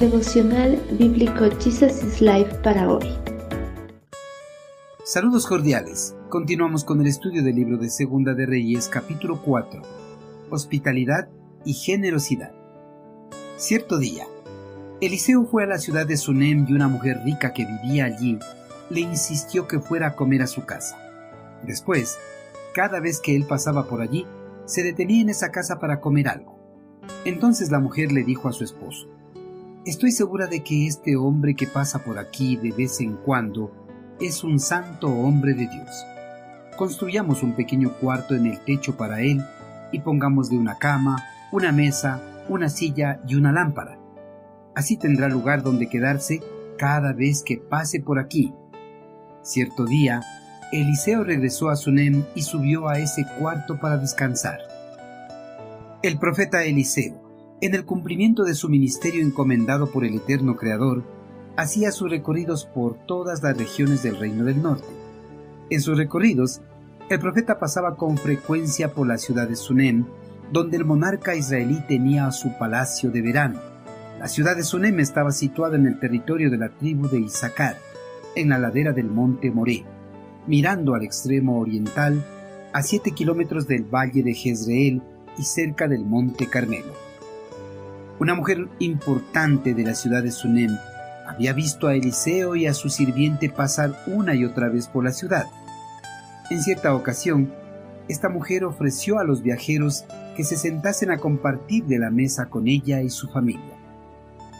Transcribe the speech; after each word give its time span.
Devocional 0.00 0.78
Bíblico 0.98 1.46
Jesus 1.58 2.02
is 2.04 2.20
Life 2.20 2.54
para 2.62 2.86
hoy. 2.86 3.06
Saludos 5.04 5.46
cordiales. 5.46 6.14
Continuamos 6.28 6.84
con 6.84 7.00
el 7.00 7.06
estudio 7.06 7.42
del 7.42 7.56
libro 7.56 7.78
de 7.78 7.88
Segunda 7.88 8.34
de 8.34 8.44
Reyes, 8.44 8.90
capítulo 8.90 9.40
4. 9.42 9.80
Hospitalidad 10.50 11.30
y 11.64 11.72
generosidad. 11.72 12.52
Cierto 13.56 13.98
día, 13.98 14.26
Eliseo 15.00 15.46
fue 15.46 15.64
a 15.64 15.66
la 15.66 15.78
ciudad 15.78 16.06
de 16.06 16.18
Sunem 16.18 16.66
y 16.68 16.74
una 16.74 16.88
mujer 16.88 17.22
rica 17.24 17.54
que 17.54 17.64
vivía 17.64 18.04
allí 18.04 18.38
le 18.90 19.00
insistió 19.00 19.66
que 19.66 19.80
fuera 19.80 20.08
a 20.08 20.14
comer 20.14 20.42
a 20.42 20.46
su 20.46 20.66
casa. 20.66 20.98
Después, 21.62 22.18
cada 22.74 23.00
vez 23.00 23.18
que 23.18 23.34
él 23.34 23.46
pasaba 23.46 23.86
por 23.86 24.02
allí, 24.02 24.26
se 24.66 24.82
detenía 24.82 25.22
en 25.22 25.30
esa 25.30 25.50
casa 25.50 25.78
para 25.78 26.02
comer 26.02 26.28
algo. 26.28 26.54
Entonces 27.24 27.70
la 27.70 27.80
mujer 27.80 28.12
le 28.12 28.24
dijo 28.24 28.46
a 28.46 28.52
su 28.52 28.62
esposo, 28.62 29.08
Estoy 29.86 30.10
segura 30.10 30.48
de 30.48 30.64
que 30.64 30.88
este 30.88 31.14
hombre 31.14 31.54
que 31.54 31.68
pasa 31.68 32.00
por 32.00 32.18
aquí 32.18 32.56
de 32.56 32.72
vez 32.72 33.00
en 33.00 33.16
cuando 33.18 33.70
es 34.20 34.42
un 34.42 34.58
santo 34.58 35.06
hombre 35.06 35.54
de 35.54 35.68
Dios. 35.68 36.04
Construyamos 36.76 37.44
un 37.44 37.54
pequeño 37.54 37.92
cuarto 38.00 38.34
en 38.34 38.46
el 38.46 38.58
techo 38.64 38.96
para 38.96 39.20
él 39.20 39.40
y 39.92 40.00
pongámosle 40.00 40.58
una 40.58 40.76
cama, 40.76 41.24
una 41.52 41.70
mesa, 41.70 42.20
una 42.48 42.68
silla 42.68 43.20
y 43.28 43.36
una 43.36 43.52
lámpara. 43.52 43.96
Así 44.74 44.96
tendrá 44.96 45.28
lugar 45.28 45.62
donde 45.62 45.88
quedarse 45.88 46.40
cada 46.76 47.12
vez 47.12 47.44
que 47.44 47.58
pase 47.58 48.00
por 48.00 48.18
aquí. 48.18 48.52
Cierto 49.42 49.84
día, 49.84 50.20
Eliseo 50.72 51.22
regresó 51.22 51.70
a 51.70 51.76
Sunem 51.76 52.24
y 52.34 52.42
subió 52.42 52.88
a 52.88 52.98
ese 52.98 53.24
cuarto 53.38 53.78
para 53.78 53.98
descansar. 53.98 54.58
El 56.02 56.18
profeta 56.18 56.64
Eliseo, 56.64 57.25
en 57.60 57.74
el 57.74 57.84
cumplimiento 57.84 58.44
de 58.44 58.54
su 58.54 58.68
ministerio 58.68 59.22
encomendado 59.22 59.90
por 59.90 60.04
el 60.04 60.14
Eterno 60.14 60.56
Creador, 60.56 61.04
hacía 61.56 61.90
sus 61.90 62.10
recorridos 62.10 62.66
por 62.66 62.96
todas 63.06 63.42
las 63.42 63.56
regiones 63.56 64.02
del 64.02 64.18
Reino 64.18 64.44
del 64.44 64.62
Norte. 64.62 64.88
En 65.70 65.80
sus 65.80 65.96
recorridos, 65.96 66.60
el 67.08 67.18
profeta 67.18 67.58
pasaba 67.58 67.96
con 67.96 68.18
frecuencia 68.18 68.92
por 68.92 69.06
la 69.06 69.16
ciudad 69.16 69.48
de 69.48 69.56
Sunem, 69.56 70.04
donde 70.52 70.76
el 70.76 70.84
monarca 70.84 71.34
israelí 71.34 71.80
tenía 71.88 72.30
su 72.30 72.56
palacio 72.58 73.10
de 73.10 73.22
verano. 73.22 73.60
La 74.18 74.28
ciudad 74.28 74.54
de 74.54 74.62
Sunem 74.62 75.00
estaba 75.00 75.32
situada 75.32 75.76
en 75.76 75.86
el 75.86 75.98
territorio 75.98 76.50
de 76.50 76.58
la 76.58 76.68
tribu 76.68 77.08
de 77.08 77.20
Isaacar, 77.20 77.78
en 78.34 78.50
la 78.50 78.58
ladera 78.58 78.92
del 78.92 79.06
monte 79.06 79.50
Moré, 79.50 79.84
mirando 80.46 80.94
al 80.94 81.04
extremo 81.04 81.58
oriental, 81.58 82.22
a 82.72 82.82
siete 82.82 83.12
kilómetros 83.12 83.66
del 83.66 83.84
valle 83.84 84.22
de 84.22 84.34
Jezreel 84.34 85.02
y 85.38 85.42
cerca 85.42 85.88
del 85.88 86.04
monte 86.04 86.46
Carmelo. 86.48 87.05
Una 88.18 88.34
mujer 88.34 88.68
importante 88.78 89.74
de 89.74 89.84
la 89.84 89.94
ciudad 89.94 90.22
de 90.22 90.30
Sunem 90.30 90.74
había 91.28 91.52
visto 91.52 91.86
a 91.86 91.94
Eliseo 91.94 92.56
y 92.56 92.66
a 92.66 92.72
su 92.72 92.88
sirviente 92.88 93.50
pasar 93.50 93.92
una 94.06 94.34
y 94.34 94.46
otra 94.46 94.70
vez 94.70 94.88
por 94.88 95.04
la 95.04 95.12
ciudad. 95.12 95.44
En 96.48 96.62
cierta 96.62 96.94
ocasión, 96.94 97.52
esta 98.08 98.30
mujer 98.30 98.64
ofreció 98.64 99.18
a 99.18 99.24
los 99.24 99.42
viajeros 99.42 100.06
que 100.34 100.44
se 100.44 100.56
sentasen 100.56 101.10
a 101.10 101.18
compartir 101.18 101.84
de 101.84 101.98
la 101.98 102.10
mesa 102.10 102.46
con 102.46 102.68
ella 102.68 103.02
y 103.02 103.10
su 103.10 103.28
familia. 103.28 103.74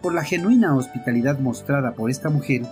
Por 0.00 0.14
la 0.14 0.24
genuina 0.24 0.74
hospitalidad 0.74 1.38
mostrada 1.38 1.92
por 1.92 2.10
esta 2.10 2.30
mujer, 2.30 2.62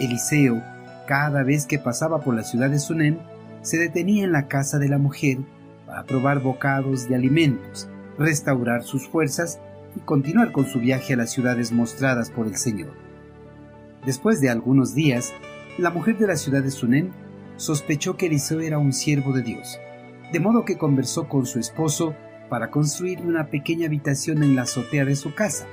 Eliseo, 0.00 0.62
cada 1.06 1.44
vez 1.44 1.64
que 1.64 1.78
pasaba 1.78 2.20
por 2.20 2.34
la 2.34 2.42
ciudad 2.42 2.68
de 2.68 2.78
Sunem, 2.78 3.16
se 3.62 3.78
detenía 3.78 4.24
en 4.24 4.32
la 4.32 4.48
casa 4.48 4.78
de 4.78 4.88
la 4.88 4.98
mujer 4.98 5.38
para 5.86 6.04
probar 6.04 6.40
bocados 6.40 7.08
de 7.08 7.14
alimentos, 7.14 7.88
restaurar 8.18 8.82
sus 8.82 9.08
fuerzas 9.08 9.60
y 9.96 10.00
continuar 10.00 10.52
con 10.52 10.66
su 10.66 10.78
viaje 10.78 11.14
a 11.14 11.16
las 11.16 11.32
ciudades 11.32 11.72
mostradas 11.72 12.30
por 12.30 12.46
el 12.46 12.56
Señor. 12.56 12.92
Después 14.04 14.40
de 14.40 14.50
algunos 14.50 14.94
días, 14.94 15.32
la 15.78 15.90
mujer 15.90 16.18
de 16.18 16.26
la 16.26 16.36
ciudad 16.36 16.62
de 16.62 16.70
Sunem 16.70 17.10
sospechó 17.56 18.16
que 18.16 18.26
Eliseo 18.26 18.60
era 18.60 18.78
un 18.78 18.92
siervo 18.92 19.32
de 19.32 19.42
Dios, 19.42 19.80
de 20.32 20.40
modo 20.40 20.64
que 20.64 20.78
conversó 20.78 21.28
con 21.28 21.46
su 21.46 21.58
esposo 21.58 22.14
para 22.48 22.70
construir 22.70 23.20
una 23.22 23.48
pequeña 23.48 23.86
habitación 23.86 24.42
en 24.42 24.54
la 24.54 24.62
azotea 24.62 25.04
de 25.04 25.16
su 25.16 25.34
casa, 25.34 25.66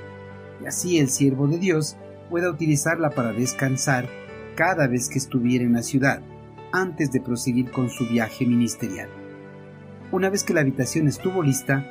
y 0.62 0.66
así 0.66 0.98
el 0.98 1.10
siervo 1.10 1.46
de 1.46 1.58
Dios 1.58 1.96
pueda 2.30 2.50
utilizarla 2.50 3.10
para 3.10 3.32
descansar 3.32 4.08
cada 4.56 4.86
vez 4.86 5.08
que 5.08 5.18
estuviera 5.18 5.64
en 5.64 5.74
la 5.74 5.82
ciudad, 5.82 6.20
antes 6.72 7.12
de 7.12 7.20
proseguir 7.20 7.70
con 7.70 7.90
su 7.90 8.08
viaje 8.08 8.46
ministerial. 8.46 9.08
Una 10.10 10.30
vez 10.30 10.42
que 10.42 10.54
la 10.54 10.60
habitación 10.60 11.06
estuvo 11.06 11.42
lista, 11.42 11.86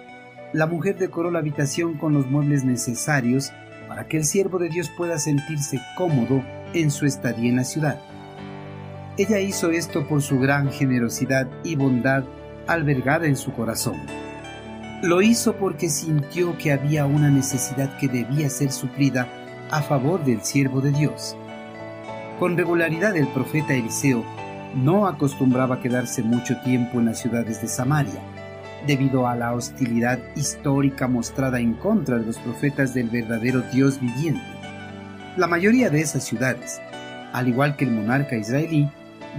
la 0.54 0.68
mujer 0.68 0.98
decoró 0.98 1.32
la 1.32 1.40
habitación 1.40 1.96
con 1.96 2.14
los 2.14 2.28
muebles 2.28 2.64
necesarios 2.64 3.52
para 3.88 4.08
que 4.08 4.18
el 4.18 4.26
siervo 4.26 4.60
de 4.60 4.70
Dios 4.70 4.90
pueda 4.96 5.18
sentirse 5.18 5.82
cómodo 5.98 6.44
en 6.74 6.92
su 6.92 7.06
estadía 7.06 7.50
en 7.50 7.58
la 7.58 7.64
ciudad. 7.64 8.00
Ella 9.18 9.40
hizo 9.40 9.72
esto 9.72 10.08
por 10.08 10.22
su 10.22 10.40
gran 10.40 10.72
generosidad 10.72 11.48
y 11.64 11.76
bondad 11.76 12.24
albergada 12.68 13.26
en 13.26 13.36
su 13.36 13.52
corazón. 13.52 13.98
Lo 15.02 15.22
hizo 15.22 15.56
porque 15.56 15.90
sintió 15.90 16.58
que 16.58 16.72
había 16.72 17.06
una 17.06 17.30
necesidad 17.30 17.98
que 17.98 18.08
debía 18.08 18.50
ser 18.50 18.72
suplida 18.72 19.28
a 19.70 19.82
favor 19.82 20.24
del 20.24 20.42
siervo 20.44 20.82
de 20.82 20.92
Dios. 20.92 21.36
Con 22.40 22.58
regularidad 22.58 23.16
el 23.18 23.28
profeta 23.28 23.74
Eliseo 23.74 24.24
no 24.76 25.08
acostumbraba 25.08 25.82
quedarse 25.82 26.24
mucho 26.24 26.60
tiempo 26.62 27.00
en 27.00 27.06
las 27.06 27.20
ciudades 27.20 27.62
de 27.62 27.68
Samaria, 27.68 28.22
debido 28.88 29.28
a 29.28 29.36
la 29.36 29.54
hostilidad 29.54 30.20
histórica 30.36 31.08
mostrada 31.08 31.60
en 31.60 31.74
contra 31.74 32.18
de 32.18 32.26
los 32.26 32.38
profetas 32.40 32.94
del 32.94 33.10
verdadero 33.10 33.62
Dios 33.74 34.00
viviente. 34.00 34.44
La 35.38 35.48
mayoría 35.48 35.90
de 35.90 36.02
esas 36.02 36.24
ciudades, 36.24 36.82
al 37.32 37.48
igual 37.48 37.76
que 37.76 37.86
el 37.86 37.92
monarca 37.92 38.36
israelí, 38.36 38.90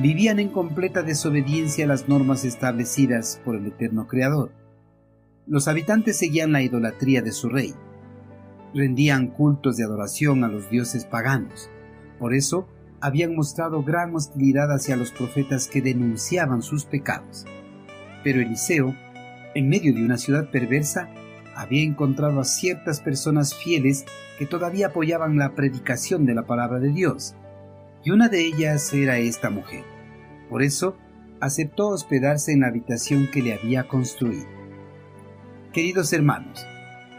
vivían 0.01 0.39
en 0.39 0.49
completa 0.49 1.03
desobediencia 1.03 1.85
a 1.85 1.89
las 1.89 2.09
normas 2.09 2.45
establecidas 2.45 3.41
por 3.45 3.57
el 3.57 3.67
eterno 3.67 4.09
Creador. 4.09 4.51
Los 5.47 5.69
habitantes 5.69 6.19
seguían 6.19 6.53
la 6.53 6.63
idolatría 6.63 7.23
de 7.23 7.33
su 7.33 7.49
rey, 7.49 7.75
rendían 8.75 9.29
cultos 9.29 9.77
de 9.77 9.85
adoración 9.85 10.43
a 10.43 10.49
los 10.49 10.69
dioses 10.71 11.05
paganos. 11.05 11.71
Por 12.19 12.35
eso, 12.35 12.67
habían 13.01 13.37
mostrado 13.37 13.83
gran 13.83 14.15
hostilidad 14.17 14.73
hacia 14.73 14.97
los 14.97 15.13
profetas 15.13 15.69
que 15.69 15.83
denunciaban 15.83 16.63
sus 16.63 16.87
pecados. 16.87 17.45
Pero 18.25 18.41
Eliseo 18.41 18.95
en 19.55 19.69
medio 19.69 19.95
de 19.95 20.05
una 20.05 20.19
ciudad 20.19 20.51
perversa, 20.51 21.09
había 21.55 21.83
encontrado 21.83 22.41
a 22.41 22.45
ciertas 22.45 23.01
personas 23.01 23.55
fieles 23.55 24.05
que 24.39 24.47
todavía 24.47 24.89
apoyaban 24.89 25.39
la 25.39 25.55
predicación 25.55 26.27
de 26.27 26.35
la 26.35 26.47
palabra 26.47 26.81
de 26.81 26.91
Dios, 26.91 27.35
y 28.03 28.11
una 28.11 28.29
de 28.29 28.45
ellas 28.45 28.93
era 28.93 29.19
esta 29.19 29.51
mujer. 29.51 29.85
Por 30.51 30.63
eso, 30.63 30.97
aceptó 31.41 31.89
hospedarse 31.89 32.53
en 32.53 32.61
la 32.61 32.69
habitación 32.69 33.29
que 33.33 33.43
le 33.43 33.55
había 33.55 33.87
construido. 33.87 34.47
Queridos 35.73 36.13
hermanos, 36.13 36.67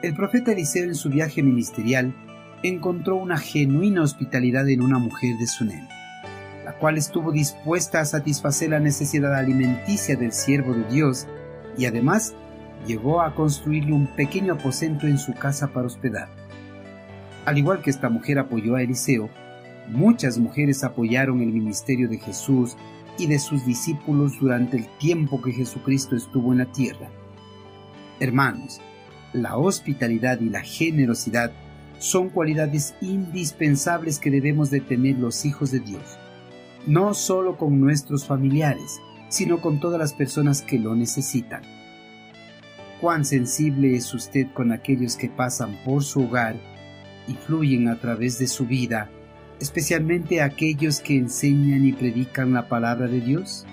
el 0.01 0.16
profeta 0.16 0.51
Eliseo 0.51 0.85
en 0.85 0.95
su 0.95 1.09
viaje 1.09 1.41
ministerial 1.41 2.13
encontró 2.63 3.16
una 3.16 3.38
genuina 3.38 4.01
hospitalidad 4.01 4.68
en 4.69 4.81
una 4.81 4.97
mujer 4.97 5.38
de 5.38 5.47
Sunem, 5.47 5.88
la 6.63 6.78
cual 6.78 6.97
estuvo 6.97 7.31
dispuesta 7.31 8.00
a 8.00 8.06
satisfacer 8.06 8.69
la 8.69 8.79
necesidad 8.79 9.35
alimenticia 9.35 10.16
del 10.16 10.31
siervo 10.31 10.74
de 10.74 10.84
Dios 10.85 11.28
y 11.78 11.86
además 11.86 12.34
llegó 12.86 13.22
a 13.22 13.34
construirle 13.34 13.94
un 13.94 14.08
pequeño 14.08 14.53
aposento 14.53 15.08
en 15.08 15.18
su 15.18 15.34
casa 15.34 15.68
para 15.68 15.88
hospedar. 15.88 16.30
Al 17.46 17.58
igual 17.58 17.81
que 17.81 17.90
esta 17.90 18.09
mujer 18.09 18.40
apoyó 18.40 18.75
a 18.75 18.81
Eliseo, 18.81 19.30
muchas 19.88 20.38
mujeres 20.38 20.84
apoyaron 20.84 21.41
el 21.41 21.52
ministerio 21.52 22.09
de 22.09 22.18
Jesús 22.18 22.75
y 23.18 23.28
de 23.28 23.40
sus 23.40 23.66
discípulos 23.66 24.40
durante 24.40 24.78
el 24.78 24.88
tiempo 24.97 25.41
que 25.41 25.52
Jesucristo 25.52 26.16
estuvo 26.16 26.52
en 26.52 26.59
la 26.59 26.72
tierra. 26.72 27.09
Hermanos, 28.19 28.81
la 29.33 29.57
hospitalidad 29.57 30.39
y 30.39 30.50
la 30.50 30.62
generosidad 30.62 31.51
son 32.00 32.30
cualidades 32.30 32.95
indispensables 33.01 34.19
que 34.19 34.31
debemos 34.31 34.69
de 34.69 34.81
tener 34.81 35.18
los 35.18 35.45
hijos 35.45 35.72
de 35.72 35.80
Dios, 35.80 36.18
no 36.88 37.13
solo 37.13 37.57
con 37.57 37.80
nuestros 37.80 38.25
familiares, 38.25 39.00
sino 39.30 39.62
con 39.62 39.80
todas 39.80 40.00
las 40.00 40.13
personas 40.13 40.62
que 40.62 40.80
lo 40.80 40.95
necesitan. 40.95 41.62
Cuán 43.01 43.25
sensible 43.25 43.95
es 43.95 44.13
usted 44.13 44.48
con 44.54 44.72
aquellos 44.72 45.16
que 45.16 45.30
pasan 45.30 45.77
por 45.83 46.04
su 46.04 46.24
hogar 46.24 46.56
y 47.27 47.33
fluyen 47.33 47.88
a 47.88 48.00
través 48.00 48.39
de 48.39 48.48
su 48.48 48.66
vida, 48.66 49.10
especialmente 49.60 50.42
aquellos 50.42 51.00
que 51.00 51.18
enseñan 51.18 51.86
y 51.86 51.94
predican 51.94 52.54
la 52.54 52.68
palabra 52.68 53.07
de 53.07 53.22
Dios. 53.22 53.66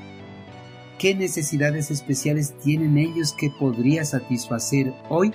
¿Qué 0.99 1.14
necesidades 1.14 1.90
especiales 1.90 2.56
tienen 2.58 2.99
ellos 2.99 3.32
que 3.32 3.50
podría 3.50 4.04
satisfacer 4.04 4.93
hoy? 5.08 5.32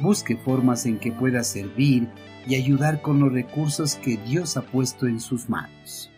Busque 0.00 0.36
formas 0.36 0.86
en 0.86 0.98
que 0.98 1.12
pueda 1.12 1.42
servir 1.42 2.08
y 2.46 2.54
ayudar 2.54 3.02
con 3.02 3.20
los 3.20 3.32
recursos 3.32 3.96
que 3.96 4.16
Dios 4.16 4.56
ha 4.56 4.62
puesto 4.62 5.06
en 5.06 5.20
sus 5.20 5.48
manos. 5.48 6.10